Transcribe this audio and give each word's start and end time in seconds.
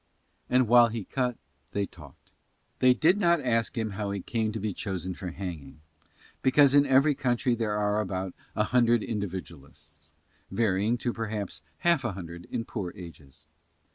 And 0.49 0.67
while 0.67 0.87
he 0.87 1.03
cut 1.05 1.37
they 1.73 1.85
talked. 1.85 2.31
They 2.79 2.91
did 2.95 3.19
not 3.19 3.39
ask 3.39 3.77
him 3.77 3.91
how 3.91 4.09
he 4.09 4.19
came 4.19 4.51
to 4.51 4.59
be 4.59 4.73
chosen 4.73 5.13
for 5.13 5.27
hanging, 5.29 5.81
because 6.41 6.73
in 6.73 6.87
every 6.87 7.13
country 7.13 7.53
there 7.53 7.77
are 7.77 8.01
about 8.01 8.33
a 8.55 8.63
hundred 8.63 9.03
individualists, 9.03 10.11
varying 10.49 10.97
to 10.97 11.13
perhaps 11.13 11.61
half 11.77 12.03
a 12.03 12.13
hundred 12.13 12.45
in 12.45 12.65
poor 12.65 12.91
ages. 12.95 13.45